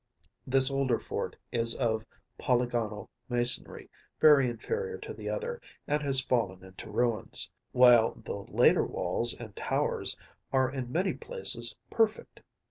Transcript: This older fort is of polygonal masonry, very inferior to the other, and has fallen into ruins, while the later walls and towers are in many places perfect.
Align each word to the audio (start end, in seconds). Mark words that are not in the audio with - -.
This 0.47 0.71
older 0.71 0.97
fort 0.97 1.35
is 1.51 1.75
of 1.75 2.07
polygonal 2.39 3.11
masonry, 3.29 3.87
very 4.19 4.49
inferior 4.49 4.97
to 4.97 5.13
the 5.13 5.29
other, 5.29 5.61
and 5.87 6.01
has 6.01 6.19
fallen 6.21 6.63
into 6.65 6.89
ruins, 6.89 7.51
while 7.71 8.15
the 8.15 8.39
later 8.51 8.83
walls 8.83 9.35
and 9.35 9.55
towers 9.55 10.17
are 10.51 10.71
in 10.71 10.91
many 10.91 11.13
places 11.13 11.77
perfect. 11.91 12.41